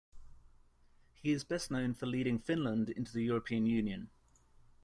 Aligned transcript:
He 1.13 1.29
is 1.31 1.43
best 1.43 1.69
known 1.69 1.93
for 1.93 2.07
leading 2.07 2.39
Finland 2.39 2.89
into 2.89 3.13
the 3.13 3.21
European 3.23 3.67
Union. 3.67 4.09